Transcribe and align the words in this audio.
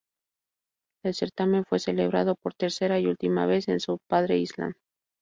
El 1.03 1.13
certamen 1.13 1.63
fue 1.63 1.77
celebrado 1.77 2.33
por 2.35 2.55
tercera 2.55 2.97
y 2.99 3.05
última 3.05 3.45
vez 3.45 3.67
en 3.67 3.79
South 3.79 4.01
Padre 4.07 4.39
Island. 4.39 4.73